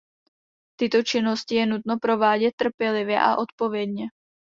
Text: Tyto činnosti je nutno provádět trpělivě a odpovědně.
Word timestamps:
Tyto 0.81 1.03
činnosti 1.03 1.55
je 1.55 1.65
nutno 1.65 1.99
provádět 2.01 2.53
trpělivě 2.55 3.21
a 3.21 3.35
odpovědně. 3.37 4.07